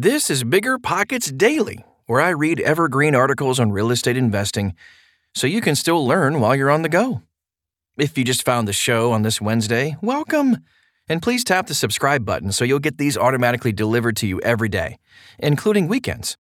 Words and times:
This 0.00 0.30
is 0.30 0.44
Bigger 0.44 0.78
Pockets 0.78 1.28
Daily, 1.28 1.84
where 2.06 2.20
I 2.20 2.28
read 2.28 2.60
evergreen 2.60 3.16
articles 3.16 3.58
on 3.58 3.72
real 3.72 3.90
estate 3.90 4.16
investing 4.16 4.76
so 5.34 5.48
you 5.48 5.60
can 5.60 5.74
still 5.74 6.06
learn 6.06 6.38
while 6.38 6.54
you're 6.54 6.70
on 6.70 6.82
the 6.82 6.88
go. 6.88 7.22
If 7.96 8.16
you 8.16 8.22
just 8.22 8.44
found 8.44 8.68
the 8.68 8.72
show 8.72 9.10
on 9.10 9.22
this 9.22 9.40
Wednesday, 9.40 9.96
welcome. 10.00 10.58
And 11.08 11.20
please 11.20 11.42
tap 11.42 11.66
the 11.66 11.74
subscribe 11.74 12.24
button 12.24 12.52
so 12.52 12.64
you'll 12.64 12.78
get 12.78 12.98
these 12.98 13.16
automatically 13.16 13.72
delivered 13.72 14.14
to 14.18 14.28
you 14.28 14.40
every 14.42 14.68
day, 14.68 15.00
including 15.40 15.88
weekends. 15.88 16.36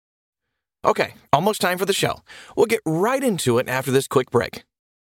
Okay, 0.84 1.14
almost 1.32 1.62
time 1.62 1.78
for 1.78 1.86
the 1.86 1.94
show. 1.94 2.24
We'll 2.58 2.66
get 2.66 2.82
right 2.86 3.24
into 3.24 3.58
it 3.58 3.70
after 3.70 3.90
this 3.90 4.10
quick 4.10 4.32
break. 4.32 4.66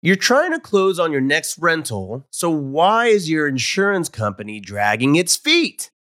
You're 0.01 0.15
trying 0.15 0.53
to 0.53 0.61
close 0.61 1.01
on 1.01 1.11
your 1.11 1.21
next 1.21 1.59
rental, 1.59 2.25
so 2.31 2.51
why 2.51 3.07
is 3.07 3.29
your 3.29 3.49
insurance 3.49 4.09
company 4.09 4.61
dragging 4.61 5.17
its 5.17 5.35
feet? 5.35 5.91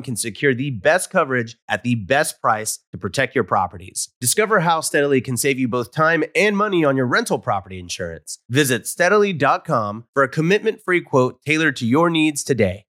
can 0.00 0.16
secure 0.16 0.54
the 0.54 0.70
best 0.70 1.10
coverage 1.10 1.58
at 1.68 1.82
the 1.82 1.96
best 1.96 2.40
price 2.40 2.78
to 2.92 2.98
protect 2.98 3.34
your 3.34 3.44
properties. 3.44 4.08
Discover 4.20 4.60
how 4.60 4.80
Steadily 4.80 5.20
can 5.20 5.36
save 5.36 5.58
you 5.58 5.68
both 5.68 5.92
time 5.92 6.24
and 6.34 6.56
money 6.56 6.84
on 6.84 6.96
your 6.96 7.06
rental 7.06 7.38
property 7.38 7.78
insurance. 7.78 8.38
Visit 8.48 8.86
steadily.com 8.86 10.06
for 10.14 10.22
a 10.22 10.28
commitment 10.28 10.80
free 10.80 11.00
quote 11.00 11.42
tailored 11.42 11.76
to 11.76 11.86
your 11.86 12.08
needs 12.08 12.44
today. 12.44 12.86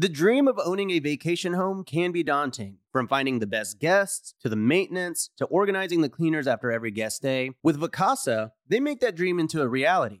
The 0.00 0.08
dream 0.08 0.46
of 0.46 0.60
owning 0.64 0.92
a 0.92 1.00
vacation 1.00 1.54
home 1.54 1.82
can 1.82 2.12
be 2.12 2.22
daunting. 2.22 2.78
From 2.92 3.08
finding 3.08 3.40
the 3.40 3.48
best 3.48 3.80
guests 3.80 4.32
to 4.40 4.48
the 4.48 4.54
maintenance 4.54 5.30
to 5.38 5.44
organizing 5.46 6.02
the 6.02 6.08
cleaners 6.08 6.46
after 6.46 6.70
every 6.70 6.92
guest 6.92 7.16
stay, 7.16 7.50
with 7.64 7.80
Vacasa, 7.80 8.52
they 8.68 8.78
make 8.78 9.00
that 9.00 9.16
dream 9.16 9.40
into 9.40 9.60
a 9.60 9.66
reality. 9.66 10.20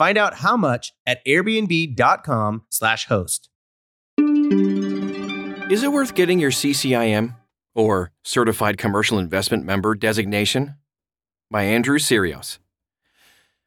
Find 0.00 0.16
out 0.16 0.32
how 0.36 0.56
much 0.56 0.94
at 1.04 1.22
airbnb.com/slash 1.26 3.04
host. 3.04 3.50
Is 4.18 5.82
it 5.82 5.92
worth 5.92 6.14
getting 6.14 6.40
your 6.40 6.50
CCIM 6.50 7.36
or 7.74 8.10
Certified 8.24 8.78
Commercial 8.78 9.18
Investment 9.18 9.66
Member 9.66 9.94
designation? 9.94 10.76
By 11.50 11.64
Andrew 11.64 11.98
Syrios. 11.98 12.56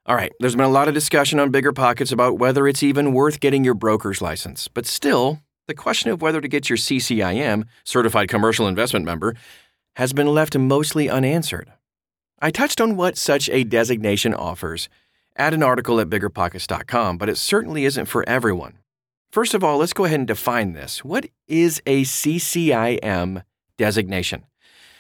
All 0.07 0.15
right, 0.15 0.31
there's 0.39 0.55
been 0.55 0.65
a 0.65 0.69
lot 0.69 0.87
of 0.87 0.95
discussion 0.95 1.39
on 1.39 1.51
Bigger 1.51 1.71
Pockets 1.71 2.11
about 2.11 2.39
whether 2.39 2.67
it's 2.67 2.81
even 2.81 3.13
worth 3.13 3.39
getting 3.39 3.63
your 3.63 3.75
broker's 3.75 4.19
license, 4.19 4.67
but 4.67 4.87
still, 4.87 5.39
the 5.67 5.75
question 5.75 6.09
of 6.09 6.23
whether 6.23 6.41
to 6.41 6.47
get 6.47 6.67
your 6.67 6.77
CCIM, 6.77 7.65
Certified 7.83 8.27
Commercial 8.27 8.67
Investment 8.67 9.05
Member, 9.05 9.35
has 9.97 10.13
been 10.13 10.25
left 10.25 10.57
mostly 10.57 11.11
unanswered. 11.11 11.71
I 12.41 12.49
touched 12.49 12.81
on 12.81 12.95
what 12.95 13.19
such 13.19 13.49
a 13.51 13.63
designation 13.63 14.33
offers 14.33 14.89
at 15.35 15.53
an 15.53 15.63
article 15.63 15.99
at 15.99 16.09
biggerpockets.com, 16.09 17.17
but 17.17 17.29
it 17.29 17.37
certainly 17.37 17.85
isn't 17.85 18.05
for 18.05 18.27
everyone. 18.27 18.77
First 19.31 19.53
of 19.53 19.63
all, 19.63 19.77
let's 19.77 19.93
go 19.93 20.05
ahead 20.05 20.19
and 20.19 20.27
define 20.27 20.73
this. 20.73 21.03
What 21.03 21.27
is 21.47 21.81
a 21.87 22.03
CCIM 22.03 23.43
designation? 23.77 24.43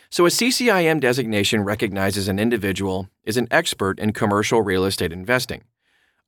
So, 0.09 0.25
a 0.25 0.29
CCIM 0.29 0.99
designation 0.99 1.63
recognizes 1.63 2.27
an 2.27 2.39
individual 2.39 3.09
is 3.23 3.37
an 3.37 3.47
expert 3.49 3.99
in 3.99 4.13
commercial 4.13 4.61
real 4.61 4.85
estate 4.85 5.11
investing. 5.11 5.63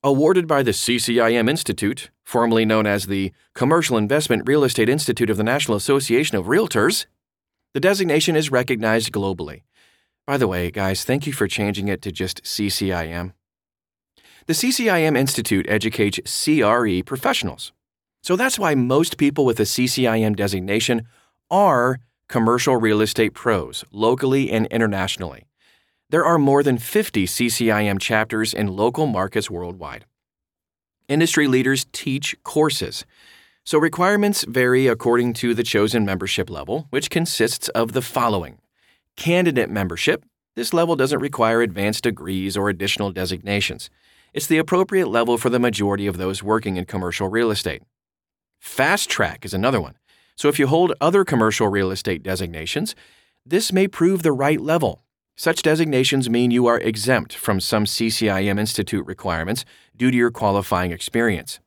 Awarded 0.02 0.46
by 0.46 0.62
the 0.62 0.72
CCIM 0.72 1.48
Institute, 1.48 2.10
formerly 2.24 2.64
known 2.64 2.86
as 2.86 3.06
the 3.06 3.32
Commercial 3.54 3.96
Investment 3.96 4.42
Real 4.46 4.64
Estate 4.64 4.88
Institute 4.88 5.30
of 5.30 5.36
the 5.36 5.44
National 5.44 5.76
Association 5.76 6.36
of 6.36 6.46
Realtors, 6.46 7.06
the 7.74 7.80
designation 7.80 8.36
is 8.36 8.50
recognized 8.50 9.12
globally. 9.12 9.62
By 10.26 10.36
the 10.36 10.48
way, 10.48 10.70
guys, 10.70 11.04
thank 11.04 11.26
you 11.26 11.32
for 11.32 11.46
changing 11.46 11.88
it 11.88 12.02
to 12.02 12.12
just 12.12 12.42
CCIM. 12.42 13.32
The 14.46 14.52
CCIM 14.52 15.18
Institute 15.18 15.66
educates 15.68 16.20
CRE 16.44 17.02
professionals. 17.04 17.72
So 18.22 18.36
that's 18.36 18.60
why 18.60 18.76
most 18.76 19.16
people 19.16 19.44
with 19.44 19.58
a 19.58 19.64
CCIM 19.64 20.36
designation 20.36 21.08
are 21.50 21.98
commercial 22.28 22.76
real 22.76 23.00
estate 23.00 23.34
pros, 23.34 23.84
locally 23.90 24.52
and 24.52 24.66
internationally. 24.66 25.48
There 26.10 26.24
are 26.24 26.38
more 26.38 26.62
than 26.62 26.78
50 26.78 27.26
CCIM 27.26 27.98
chapters 27.98 28.54
in 28.54 28.68
local 28.68 29.08
markets 29.08 29.50
worldwide. 29.50 30.04
Industry 31.08 31.48
leaders 31.48 31.84
teach 31.90 32.36
courses, 32.44 33.04
so 33.64 33.80
requirements 33.80 34.44
vary 34.44 34.86
according 34.86 35.32
to 35.34 35.54
the 35.54 35.64
chosen 35.64 36.04
membership 36.04 36.48
level, 36.48 36.86
which 36.90 37.10
consists 37.10 37.68
of 37.70 37.94
the 37.94 38.02
following 38.02 38.58
Candidate 39.16 39.70
membership. 39.70 40.24
This 40.54 40.72
level 40.72 40.94
doesn't 40.94 41.18
require 41.18 41.62
advanced 41.62 42.04
degrees 42.04 42.56
or 42.56 42.68
additional 42.68 43.10
designations. 43.10 43.90
It's 44.36 44.46
the 44.46 44.58
appropriate 44.58 45.08
level 45.08 45.38
for 45.38 45.48
the 45.48 45.58
majority 45.58 46.06
of 46.06 46.18
those 46.18 46.42
working 46.42 46.76
in 46.76 46.84
commercial 46.84 47.30
real 47.30 47.50
estate. 47.50 47.82
Fast 48.60 49.08
Track 49.08 49.46
is 49.46 49.54
another 49.54 49.80
one. 49.80 49.94
So 50.34 50.50
if 50.50 50.58
you 50.58 50.66
hold 50.66 50.92
other 51.00 51.24
commercial 51.24 51.68
real 51.68 51.90
estate 51.90 52.22
designations, 52.22 52.94
this 53.46 53.72
may 53.72 53.88
prove 53.88 54.22
the 54.22 54.32
right 54.32 54.60
level. 54.60 55.02
Such 55.36 55.62
designations 55.62 56.28
mean 56.28 56.50
you 56.50 56.66
are 56.66 56.78
exempt 56.78 57.34
from 57.34 57.60
some 57.60 57.86
CCIM 57.86 58.60
Institute 58.60 59.06
requirements 59.06 59.64
due 59.96 60.10
to 60.10 60.16
your 60.18 60.30
qualifying 60.30 60.92
experience. 60.92 61.58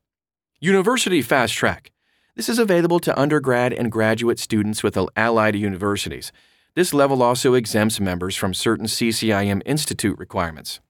University 0.60 1.24
Fast 1.24 1.56
Track. 1.56 1.92
This 2.36 2.50
is 2.50 2.60
available 2.60 3.00
to 3.00 3.20
undergrad 3.20 3.74
and 3.74 3.92
graduate 3.92 4.38
students 4.38 4.84
with 4.84 4.96
allied 5.16 5.56
universities. 5.56 6.32
This 6.76 6.94
level 6.94 7.24
also 7.24 7.56
exempts 7.56 8.00
members 8.00 8.36
from 8.36 8.54
certain 8.54 8.86
CCIM 8.86 9.64
Institute 9.66 10.20
requirements. 10.20 10.82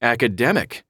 Academic. 0.00 0.84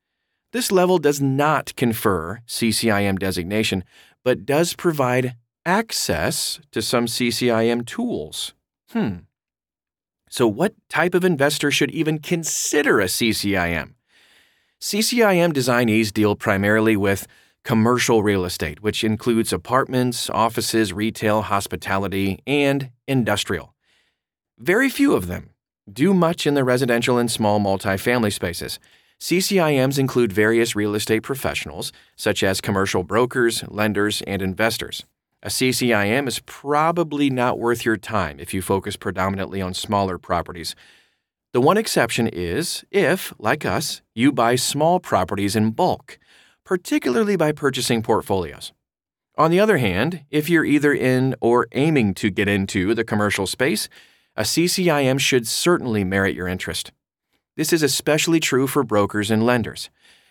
This 0.52 0.72
level 0.72 0.98
does 0.98 1.20
not 1.20 1.74
confer 1.76 2.40
CCIM 2.46 3.18
designation, 3.18 3.84
but 4.24 4.46
does 4.46 4.74
provide 4.74 5.36
access 5.66 6.60
to 6.72 6.80
some 6.80 7.06
CCIM 7.06 7.84
tools. 7.86 8.54
Hmm. 8.90 9.16
So, 10.30 10.46
what 10.46 10.74
type 10.88 11.14
of 11.14 11.24
investor 11.24 11.70
should 11.70 11.90
even 11.90 12.18
consider 12.18 13.00
a 13.00 13.06
CCIM? 13.06 13.94
CCIM 14.80 15.52
designees 15.52 16.12
deal 16.12 16.36
primarily 16.36 16.96
with 16.96 17.26
commercial 17.64 18.22
real 18.22 18.44
estate, 18.44 18.82
which 18.82 19.04
includes 19.04 19.52
apartments, 19.52 20.30
offices, 20.30 20.92
retail, 20.92 21.42
hospitality, 21.42 22.38
and 22.46 22.90
industrial. 23.06 23.74
Very 24.58 24.88
few 24.88 25.14
of 25.14 25.26
them 25.26 25.50
do 25.90 26.14
much 26.14 26.46
in 26.46 26.54
the 26.54 26.64
residential 26.64 27.18
and 27.18 27.30
small 27.30 27.60
multifamily 27.60 28.32
spaces. 28.32 28.78
CCIMs 29.20 29.98
include 29.98 30.32
various 30.32 30.76
real 30.76 30.94
estate 30.94 31.22
professionals, 31.22 31.92
such 32.16 32.42
as 32.42 32.60
commercial 32.60 33.02
brokers, 33.02 33.64
lenders, 33.68 34.22
and 34.22 34.40
investors. 34.40 35.04
A 35.42 35.48
CCIM 35.48 36.28
is 36.28 36.40
probably 36.46 37.30
not 37.30 37.58
worth 37.58 37.84
your 37.84 37.96
time 37.96 38.40
if 38.40 38.52
you 38.54 38.62
focus 38.62 38.96
predominantly 38.96 39.60
on 39.60 39.74
smaller 39.74 40.18
properties. 40.18 40.74
The 41.52 41.60
one 41.60 41.76
exception 41.76 42.26
is 42.28 42.84
if, 42.90 43.32
like 43.38 43.64
us, 43.64 44.02
you 44.14 44.32
buy 44.32 44.56
small 44.56 45.00
properties 45.00 45.56
in 45.56 45.70
bulk 45.70 46.18
particularly 46.68 47.34
by 47.34 47.50
purchasing 47.50 48.02
portfolios. 48.02 48.74
On 49.38 49.50
the 49.50 49.58
other 49.58 49.78
hand, 49.78 50.26
if 50.30 50.50
you're 50.50 50.66
either 50.66 50.92
in 50.92 51.34
or 51.40 51.66
aiming 51.72 52.12
to 52.16 52.28
get 52.28 52.46
into 52.46 52.94
the 52.94 53.04
commercial 53.04 53.46
space, 53.46 53.88
a 54.36 54.42
CCIM 54.42 55.18
should 55.18 55.46
certainly 55.48 56.04
merit 56.04 56.34
your 56.34 56.46
interest. 56.46 56.92
This 57.58 57.72
is 57.72 57.82
especially 57.82 58.38
true 58.38 58.68
for 58.68 58.84
brokers 58.84 59.32
and 59.32 59.44
lenders. 59.44 59.90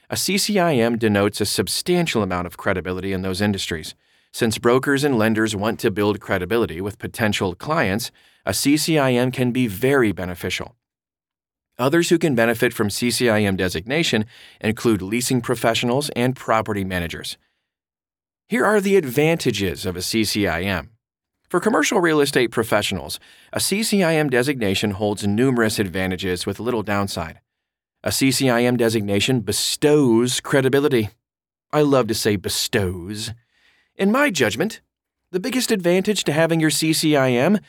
A 0.09 0.15
CCIM 0.15 0.97
denotes 0.97 1.41
a 1.41 1.45
substantial 1.45 2.23
amount 2.23 2.47
of 2.47 2.55
credibility 2.55 3.11
in 3.11 3.21
those 3.21 3.41
industries. 3.41 3.95
Since 4.31 4.59
brokers 4.59 5.03
and 5.03 5.17
lenders 5.17 5.53
want 5.53 5.77
to 5.81 5.91
build 5.91 6.21
credibility 6.21 6.79
with 6.79 6.99
potential 6.99 7.53
clients, 7.53 8.11
a 8.45 8.51
CCIM 8.51 9.33
can 9.33 9.51
be 9.51 9.67
very 9.67 10.13
beneficial. 10.13 10.77
Others 11.77 12.07
who 12.07 12.17
can 12.17 12.33
benefit 12.33 12.71
from 12.71 12.87
CCIM 12.87 13.57
designation 13.57 14.23
include 14.61 15.01
leasing 15.01 15.41
professionals 15.41 16.09
and 16.11 16.33
property 16.33 16.85
managers. 16.85 17.37
Here 18.47 18.65
are 18.65 18.79
the 18.79 18.95
advantages 18.95 19.85
of 19.85 19.97
a 19.97 19.99
CCIM. 19.99 20.91
For 21.49 21.61
commercial 21.61 22.01
real 22.01 22.19
estate 22.19 22.51
professionals, 22.51 23.21
a 23.53 23.59
CCIM 23.59 24.29
designation 24.29 24.91
holds 24.91 25.25
numerous 25.25 25.79
advantages 25.79 26.45
with 26.45 26.59
little 26.59 26.83
downside. 26.83 27.39
A 28.03 28.09
CCIM 28.09 28.75
designation 28.77 29.39
bestows 29.39 30.41
credibility. 30.41 31.09
I 31.71 31.83
love 31.83 32.07
to 32.07 32.13
say 32.13 32.35
bestows. 32.35 33.31
In 33.95 34.11
my 34.11 34.29
judgment, 34.29 34.81
the 35.31 35.39
biggest 35.39 35.71
advantage 35.71 36.25
to 36.25 36.33
having 36.33 36.59
your 36.59 36.69
CCIM 36.69 37.61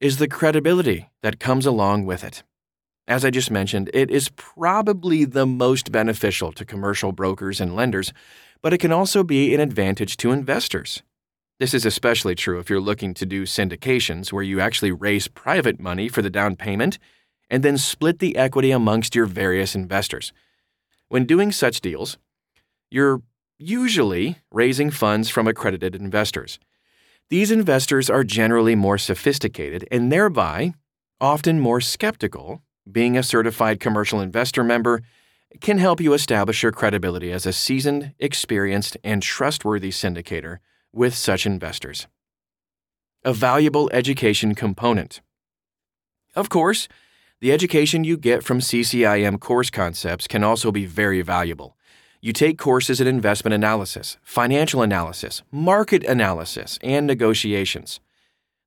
is 0.00 0.18
the 0.18 0.28
credibility 0.28 1.10
that 1.22 1.40
comes 1.40 1.66
along 1.66 2.06
with 2.06 2.22
it. 2.22 2.44
As 3.08 3.24
I 3.24 3.30
just 3.30 3.50
mentioned, 3.50 3.90
it 3.92 4.12
is 4.12 4.28
probably 4.36 5.24
the 5.24 5.44
most 5.44 5.90
beneficial 5.90 6.52
to 6.52 6.64
commercial 6.64 7.10
brokers 7.10 7.60
and 7.60 7.74
lenders, 7.74 8.12
but 8.62 8.72
it 8.72 8.78
can 8.78 8.92
also 8.92 9.24
be 9.24 9.52
an 9.54 9.60
advantage 9.60 10.16
to 10.18 10.30
investors. 10.30 11.02
This 11.64 11.72
is 11.72 11.86
especially 11.86 12.34
true 12.34 12.58
if 12.58 12.68
you're 12.68 12.78
looking 12.78 13.14
to 13.14 13.24
do 13.24 13.44
syndications 13.44 14.30
where 14.30 14.42
you 14.42 14.60
actually 14.60 14.92
raise 14.92 15.28
private 15.28 15.80
money 15.80 16.10
for 16.10 16.20
the 16.20 16.28
down 16.28 16.56
payment 16.56 16.98
and 17.48 17.62
then 17.62 17.78
split 17.78 18.18
the 18.18 18.36
equity 18.36 18.70
amongst 18.70 19.14
your 19.14 19.24
various 19.24 19.74
investors. 19.74 20.30
When 21.08 21.24
doing 21.24 21.52
such 21.52 21.80
deals, 21.80 22.18
you're 22.90 23.22
usually 23.58 24.40
raising 24.52 24.90
funds 24.90 25.30
from 25.30 25.48
accredited 25.48 25.94
investors. 25.94 26.58
These 27.30 27.50
investors 27.50 28.10
are 28.10 28.24
generally 28.24 28.74
more 28.74 28.98
sophisticated 28.98 29.88
and 29.90 30.12
thereby 30.12 30.74
often 31.18 31.60
more 31.60 31.80
skeptical 31.80 32.60
being 32.92 33.16
a 33.16 33.22
certified 33.22 33.80
commercial 33.80 34.20
investor 34.20 34.62
member 34.62 35.00
can 35.62 35.78
help 35.78 35.98
you 35.98 36.12
establish 36.12 36.62
your 36.62 36.72
credibility 36.72 37.32
as 37.32 37.46
a 37.46 37.54
seasoned, 37.54 38.12
experienced, 38.18 38.98
and 39.02 39.22
trustworthy 39.22 39.88
syndicator 39.88 40.58
with 40.94 41.14
such 41.14 41.46
investors. 41.46 42.06
A 43.24 43.32
valuable 43.32 43.90
education 43.92 44.54
component. 44.54 45.20
Of 46.34 46.48
course, 46.48 46.88
the 47.40 47.52
education 47.52 48.04
you 48.04 48.16
get 48.16 48.42
from 48.42 48.60
CCIM 48.60 49.40
course 49.40 49.70
concepts 49.70 50.26
can 50.26 50.44
also 50.44 50.72
be 50.72 50.86
very 50.86 51.20
valuable. 51.22 51.76
You 52.20 52.32
take 52.32 52.56
courses 52.56 53.00
in 53.00 53.06
investment 53.06 53.54
analysis, 53.54 54.16
financial 54.22 54.80
analysis, 54.80 55.42
market 55.50 56.02
analysis, 56.04 56.78
and 56.82 57.06
negotiations. 57.06 58.00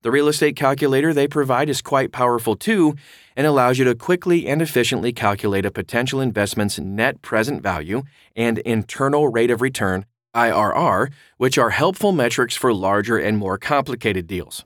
The 0.04 0.12
real 0.12 0.28
estate 0.28 0.56
calculator 0.56 1.12
they 1.12 1.28
provide 1.28 1.70
is 1.70 1.82
quite 1.82 2.12
powerful 2.12 2.56
too 2.56 2.96
and 3.36 3.48
allows 3.48 3.80
you 3.80 3.86
to 3.86 3.96
quickly 3.96 4.48
and 4.48 4.62
efficiently 4.62 5.12
calculate 5.12 5.66
a 5.66 5.72
potential 5.72 6.22
investment's 6.22 6.78
net 6.78 7.24
present 7.24 7.64
value 7.64 8.04
and 8.36 8.60
internal 8.60 9.28
rate 9.28 9.50
of 9.50 9.60
return, 9.60 10.06
IRR, 10.38 11.12
which 11.38 11.57
are 11.57 11.72
helpful 11.72 12.12
metrics 12.12 12.56
for 12.56 12.74
larger 12.74 13.18
and 13.18 13.38
more 13.38 13.57
complicated 13.57 14.28
deals. 14.28 14.66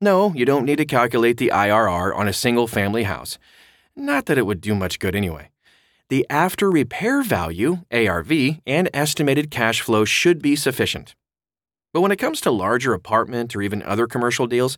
No, 0.00 0.32
you 0.34 0.44
don't 0.44 0.64
need 0.64 0.78
to 0.78 0.86
calculate 0.86 1.38
the 1.38 1.50
IRR 1.52 2.14
on 2.14 2.28
a 2.28 2.32
single 2.32 2.66
family 2.66 3.02
house. 3.02 3.38
Not 3.96 4.26
that 4.26 4.38
it 4.38 4.46
would 4.46 4.60
do 4.60 4.74
much 4.74 4.98
good 4.98 5.16
anyway. 5.16 5.50
The 6.10 6.26
after 6.28 6.70
repair 6.70 7.22
value, 7.22 7.78
ARV, 7.90 8.60
and 8.66 8.90
estimated 8.92 9.50
cash 9.50 9.80
flow 9.80 10.04
should 10.04 10.42
be 10.42 10.54
sufficient. 10.56 11.14
But 11.92 12.02
when 12.02 12.12
it 12.12 12.18
comes 12.18 12.40
to 12.42 12.50
larger 12.50 12.92
apartment 12.92 13.56
or 13.56 13.62
even 13.62 13.82
other 13.82 14.06
commercial 14.06 14.46
deals, 14.46 14.76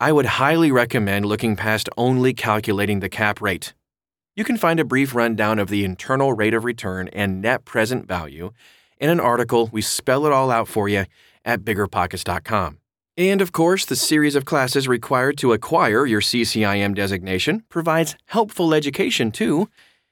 I 0.00 0.12
would 0.12 0.26
highly 0.26 0.70
recommend 0.70 1.24
looking 1.24 1.56
past 1.56 1.88
only 1.96 2.34
calculating 2.34 3.00
the 3.00 3.08
cap 3.08 3.40
rate. 3.40 3.74
You 4.36 4.44
can 4.44 4.56
find 4.56 4.78
a 4.78 4.84
brief 4.84 5.14
rundown 5.14 5.58
of 5.58 5.68
the 5.68 5.84
internal 5.84 6.32
rate 6.32 6.54
of 6.54 6.64
return 6.64 7.08
and 7.08 7.40
net 7.40 7.64
present 7.64 8.06
value 8.06 8.52
in 9.00 9.10
an 9.10 9.20
article. 9.20 9.68
We 9.72 9.82
spell 9.82 10.26
it 10.26 10.32
all 10.32 10.50
out 10.50 10.68
for 10.68 10.88
you 10.88 11.04
at 11.44 11.62
biggerpockets.com. 11.62 12.78
And 13.16 13.40
of 13.40 13.52
course, 13.52 13.84
the 13.84 13.96
series 13.96 14.36
of 14.36 14.44
classes 14.44 14.86
required 14.86 15.38
to 15.38 15.52
acquire 15.52 16.06
your 16.06 16.20
CCIM 16.20 16.94
designation 16.94 17.64
provides 17.68 18.16
helpful 18.26 18.72
education 18.72 19.32
too. 19.32 19.68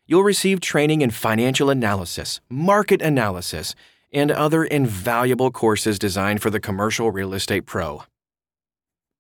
You'll 0.06 0.24
receive 0.24 0.60
training 0.60 1.02
in 1.02 1.10
financial 1.10 1.70
analysis, 1.70 2.40
market 2.48 3.02
analysis, 3.02 3.74
and 4.12 4.30
other 4.30 4.64
invaluable 4.64 5.50
courses 5.50 5.98
designed 5.98 6.42
for 6.42 6.50
the 6.50 6.60
commercial 6.60 7.10
real 7.10 7.34
estate 7.34 7.66
pro. 7.66 8.04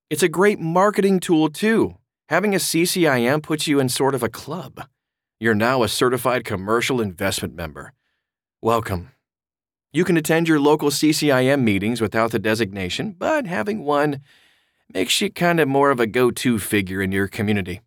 It's 0.08 0.22
a 0.22 0.28
great 0.28 0.60
marketing 0.60 1.18
tool, 1.18 1.50
too. 1.50 1.96
Having 2.28 2.54
a 2.54 2.58
CCIM 2.58 3.42
puts 3.42 3.66
you 3.66 3.80
in 3.80 3.88
sort 3.88 4.14
of 4.14 4.22
a 4.22 4.28
club. 4.28 4.86
You're 5.40 5.54
now 5.54 5.82
a 5.82 5.88
certified 5.88 6.44
commercial 6.44 7.00
investment 7.00 7.54
member. 7.54 7.92
Welcome. 8.62 9.10
You 9.92 10.04
can 10.04 10.16
attend 10.16 10.48
your 10.48 10.60
local 10.60 10.90
CCIM 10.90 11.62
meetings 11.62 12.00
without 12.00 12.30
the 12.30 12.38
designation, 12.38 13.14
but 13.18 13.46
having 13.46 13.84
one 13.84 14.20
makes 14.92 15.20
you 15.20 15.30
kind 15.30 15.60
of 15.60 15.68
more 15.68 15.90
of 15.90 16.00
a 16.00 16.06
go 16.06 16.30
to 16.30 16.58
figure 16.58 17.02
in 17.02 17.12
your 17.12 17.28
community. 17.28 17.80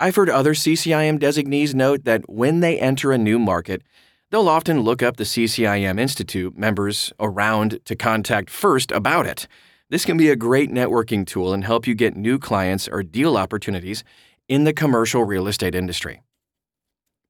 I've 0.00 0.16
heard 0.16 0.30
other 0.30 0.54
CCIM 0.54 1.18
designees 1.18 1.74
note 1.74 2.04
that 2.04 2.28
when 2.28 2.60
they 2.60 2.78
enter 2.78 3.12
a 3.12 3.18
new 3.18 3.38
market, 3.38 3.82
They'll 4.30 4.48
often 4.48 4.80
look 4.80 5.02
up 5.02 5.16
the 5.16 5.24
CCIM 5.24 5.98
Institute 5.98 6.56
members 6.56 7.12
around 7.18 7.80
to 7.86 7.96
contact 7.96 8.50
first 8.50 8.92
about 8.92 9.26
it. 9.26 9.48
This 9.88 10.04
can 10.04 10.18
be 10.18 10.28
a 10.28 10.36
great 10.36 10.70
networking 10.70 11.26
tool 11.26 11.54
and 11.54 11.64
help 11.64 11.86
you 11.86 11.94
get 11.94 12.14
new 12.14 12.38
clients 12.38 12.88
or 12.88 13.02
deal 13.02 13.38
opportunities 13.38 14.04
in 14.46 14.64
the 14.64 14.74
commercial 14.74 15.24
real 15.24 15.48
estate 15.48 15.74
industry. 15.74 16.20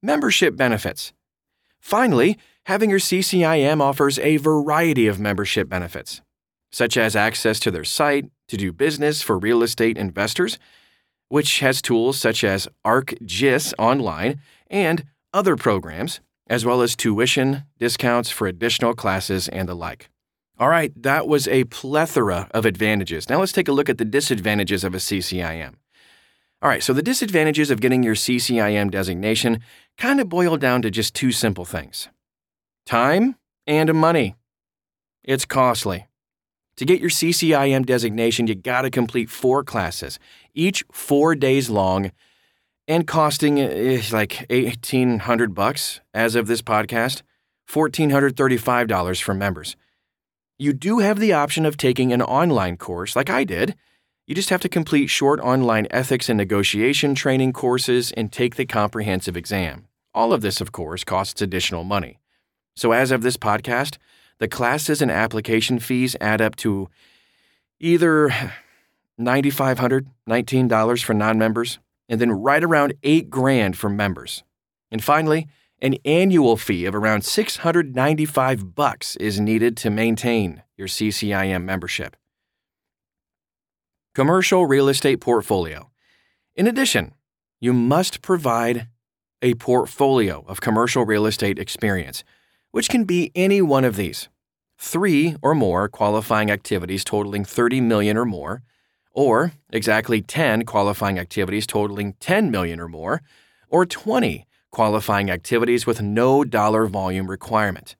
Membership 0.03 0.57
benefits. 0.57 1.13
Finally, 1.79 2.37
having 2.65 2.89
your 2.89 2.99
CCIM 2.99 3.81
offers 3.81 4.19
a 4.19 4.37
variety 4.37 5.07
of 5.07 5.19
membership 5.19 5.69
benefits, 5.69 6.21
such 6.71 6.97
as 6.97 7.15
access 7.15 7.59
to 7.59 7.71
their 7.71 7.83
site 7.83 8.29
to 8.47 8.57
do 8.57 8.71
business 8.71 9.21
for 9.21 9.37
real 9.37 9.63
estate 9.63 9.97
investors, 9.97 10.59
which 11.29 11.59
has 11.59 11.81
tools 11.81 12.19
such 12.19 12.43
as 12.43 12.67
ArcGIS 12.85 13.73
Online 13.77 14.41
and 14.69 15.05
other 15.33 15.55
programs 15.55 16.19
as 16.49 16.65
well 16.65 16.81
as 16.81 16.95
tuition, 16.95 17.63
discounts 17.77 18.31
for 18.31 18.47
additional 18.47 18.95
classes, 18.95 19.47
and 19.47 19.69
the 19.69 19.75
like. 19.75 20.09
All 20.57 20.67
right, 20.67 20.91
that 21.01 21.27
was 21.27 21.47
a 21.47 21.63
plethora 21.65 22.49
of 22.51 22.65
advantages. 22.65 23.29
Now 23.29 23.39
let's 23.39 23.51
take 23.51 23.67
a 23.67 23.71
look 23.71 23.87
at 23.87 23.97
the 23.97 24.05
disadvantages 24.05 24.83
of 24.83 24.93
a 24.93 24.97
CCIM. 24.97 25.75
All 26.61 26.69
right, 26.69 26.83
so 26.83 26.91
the 26.91 27.03
disadvantages 27.03 27.71
of 27.71 27.79
getting 27.79 28.03
your 28.03 28.15
CCIM 28.15 28.91
designation 28.91 29.61
kind 29.97 30.19
of 30.19 30.27
boil 30.27 30.57
down 30.57 30.81
to 30.81 30.91
just 30.91 31.13
two 31.13 31.31
simple 31.31 31.63
things 31.63 32.09
time 32.89 33.35
and 33.67 33.93
money. 33.93 34.35
It's 35.23 35.45
costly. 35.45 36.07
To 36.77 36.85
get 36.85 36.99
your 36.99 37.11
CCIM 37.11 37.85
designation, 37.85 38.47
you 38.47 38.55
gotta 38.55 38.89
complete 38.89 39.29
four 39.29 39.63
classes, 39.63 40.17
each 40.55 40.83
four 40.91 41.35
days 41.35 41.69
long 41.69 42.11
and 42.87 43.05
costing 43.05 43.59
eh, 43.59 44.01
like 44.11 44.47
1800 44.49 45.53
bucks 45.53 46.01
as 46.15 46.33
of 46.33 46.47
this 46.47 46.63
podcast, 46.63 47.21
$1,435 47.69 49.21
for 49.21 49.35
members. 49.35 49.75
You 50.57 50.73
do 50.73 50.97
have 50.97 51.19
the 51.19 51.33
option 51.33 51.67
of 51.67 51.77
taking 51.77 52.11
an 52.11 52.23
online 52.23 52.75
course 52.75 53.15
like 53.15 53.29
I 53.29 53.43
did. 53.43 53.75
You 54.25 54.33
just 54.33 54.49
have 54.49 54.61
to 54.61 54.69
complete 54.69 55.11
short 55.11 55.39
online 55.41 55.85
ethics 55.91 56.27
and 56.27 56.37
negotiation 56.37 57.13
training 57.13 57.53
courses 57.53 58.11
and 58.13 58.31
take 58.31 58.55
the 58.55 58.65
comprehensive 58.65 59.37
exam. 59.37 59.85
All 60.15 60.33
of 60.33 60.41
this, 60.41 60.59
of 60.59 60.71
course, 60.71 61.03
costs 61.03 61.39
additional 61.39 61.83
money. 61.83 62.19
So, 62.75 62.91
as 62.91 63.11
of 63.11 63.21
this 63.21 63.37
podcast, 63.37 63.97
the 64.39 64.47
classes 64.47 65.01
and 65.01 65.11
application 65.11 65.79
fees 65.79 66.15
add 66.21 66.41
up 66.41 66.55
to 66.57 66.89
either 67.79 68.29
$9,500, 69.19 70.05
$19 70.27 71.03
for 71.03 71.13
non 71.13 71.37
members, 71.37 71.79
and 72.07 72.21
then 72.21 72.31
right 72.31 72.63
around 72.63 72.93
8 73.03 73.29
grand 73.29 73.77
for 73.77 73.89
members. 73.89 74.43
And 74.91 75.03
finally, 75.03 75.47
an 75.81 75.95
annual 76.03 76.57
fee 76.57 76.85
of 76.85 76.95
around 76.95 77.23
695 77.23 78.75
bucks 78.75 79.15
is 79.17 79.39
needed 79.39 79.77
to 79.77 79.89
maintain 79.89 80.63
your 80.77 80.87
CCIM 80.87 81.63
membership. 81.63 82.15
Commercial 84.15 84.65
real 84.65 84.89
estate 84.89 85.21
portfolio. 85.21 85.89
In 86.55 86.67
addition, 86.67 87.13
you 87.61 87.71
must 87.71 88.21
provide 88.21 88.87
a 89.41 89.53
portfolio 89.55 90.43
of 90.47 90.59
commercial 90.59 91.05
real 91.05 91.25
estate 91.25 91.59
experience, 91.59 92.23
which 92.71 92.89
can 92.89 93.03
be 93.03 93.31
any 93.35 93.61
one 93.61 93.85
of 93.85 93.95
these. 93.95 94.29
3 94.77 95.35
or 95.41 95.53
more 95.53 95.89
qualifying 95.89 96.49
activities 96.49 97.03
totaling 97.03 97.43
30 97.43 97.81
million 97.81 98.17
or 98.17 98.25
more, 98.25 98.63
or 99.11 99.51
exactly 99.71 100.21
10 100.21 100.65
qualifying 100.65 101.19
activities 101.19 101.67
totaling 101.67 102.13
10 102.19 102.49
million 102.49 102.79
or 102.79 102.87
more, 102.87 103.21
or 103.69 103.85
20 103.85 104.45
qualifying 104.71 105.29
activities 105.29 105.85
with 105.85 106.01
no 106.01 106.43
dollar 106.43 106.85
volume 106.85 107.29
requirement. 107.29 107.95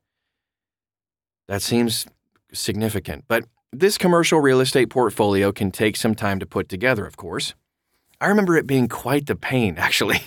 That 1.47 1.61
seems 1.61 2.05
significant, 2.53 3.25
but 3.27 3.45
this 3.71 3.97
commercial 3.97 4.39
real 4.39 4.61
estate 4.61 4.89
portfolio 4.89 5.51
can 5.51 5.71
take 5.71 5.95
some 5.95 6.15
time 6.15 6.39
to 6.39 6.45
put 6.45 6.69
together, 6.69 7.05
of 7.05 7.17
course. 7.17 7.53
I 8.21 8.27
remember 8.27 8.57
it 8.57 8.67
being 8.67 8.87
quite 8.87 9.27
the 9.27 9.35
pain, 9.35 9.75
actually. 9.79 10.21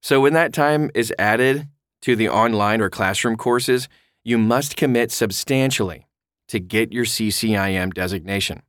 So 0.00 0.20
when 0.20 0.32
that 0.34 0.52
time 0.52 0.90
is 0.94 1.12
added 1.18 1.68
to 2.02 2.16
the 2.16 2.28
online 2.28 2.80
or 2.80 2.90
classroom 2.90 3.36
courses, 3.36 3.88
you 4.22 4.38
must 4.38 4.76
commit 4.76 5.10
substantially 5.10 6.06
to 6.48 6.58
get 6.58 6.92
your 6.92 7.04
CCIM 7.04 7.94
designation. 7.94 8.62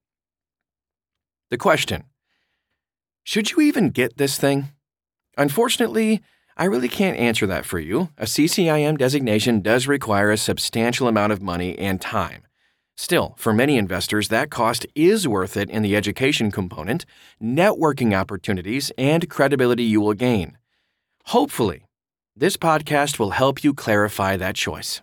The 1.50 1.58
question 1.58 2.04
Should 3.24 3.52
you 3.52 3.62
even 3.62 3.90
get 3.90 4.18
this 4.18 4.38
thing? 4.38 4.72
Unfortunately, 5.38 6.22
I 6.58 6.66
really 6.66 6.90
can't 6.90 7.18
answer 7.18 7.48
that 7.48 7.66
for 7.66 7.80
you. 7.80 8.10
A 8.18 8.26
CCIM 8.26 8.98
designation 8.98 9.62
does 9.62 9.88
require 9.88 10.32
a 10.32 10.38
substantial 10.38 11.08
amount 11.08 11.32
of 11.32 11.42
money 11.42 11.78
and 11.80 12.00
time. 12.00 12.44
Still, 12.98 13.34
for 13.38 13.52
many 13.52 13.78
investors, 13.78 14.28
that 14.28 14.52
cost 14.52 14.86
is 14.94 15.28
worth 15.28 15.58
it 15.58 15.70
in 15.70 15.82
the 15.82 15.96
education 15.96 16.52
component, 16.52 17.06
networking 17.42 18.14
opportunities, 18.14 18.92
and 18.98 19.30
credibility 19.30 19.84
you 19.84 20.02
will 20.02 20.14
gain. 20.14 20.58
Hopefully, 21.26 21.86
this 22.36 22.58
podcast 22.58 23.20
will 23.20 23.32
help 23.32 23.64
you 23.64 23.74
clarify 23.74 24.38
that 24.38 24.56
choice. 24.56 25.02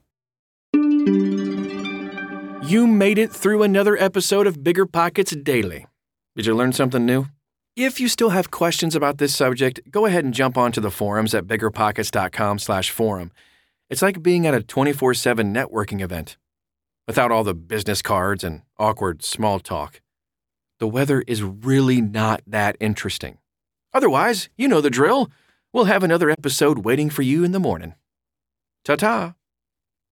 You 2.63 2.87
made 2.87 3.19
it 3.19 3.33
through 3.33 3.63
another 3.63 3.97
episode 3.97 4.47
of 4.47 4.63
Bigger 4.63 4.87
Pockets 4.87 5.35
Daily. 5.35 5.87
Did 6.37 6.47
you 6.47 6.55
learn 6.55 6.73
something 6.73 7.05
new? 7.07 7.27
If 7.77 8.01
you 8.01 8.09
still 8.09 8.31
have 8.31 8.51
questions 8.51 8.97
about 8.97 9.19
this 9.19 9.35
subject, 9.35 9.81
go 9.91 10.07
ahead 10.07 10.25
and 10.25 10.35
jump 10.35 10.59
onto 10.59 10.81
the 10.81 10.91
forums 10.91 11.35
at 11.35 11.47
biggerpockets.com/forum. 11.47 13.33
It's 13.89 14.03
like 14.03 14.23
being 14.23 14.47
at 14.47 14.55
a 14.55 14.63
24/7 14.63 15.55
networking 15.55 16.01
event 16.03 16.37
without 17.07 17.31
all 17.31 17.45
the 17.45 17.55
business 17.55 18.03
cards 18.03 18.43
and 18.45 18.63
awkward 18.79 19.23
small 19.23 19.61
talk. 19.61 20.01
The 20.79 20.89
weather 20.89 21.23
is 21.27 21.43
really 21.43 22.01
not 22.01 22.43
that 22.47 22.77
interesting. 22.81 23.39
Otherwise, 23.95 24.49
you 24.57 24.69
know 24.69 24.81
the 24.81 24.91
drill. 24.91 25.31
We'll 25.79 25.85
have 25.85 26.03
another 26.03 26.29
episode 26.29 26.79
waiting 26.79 27.09
for 27.09 27.23
you 27.23 27.45
in 27.45 27.53
the 27.53 27.61
morning. 27.61 27.95
Ta-ta. 28.85 29.38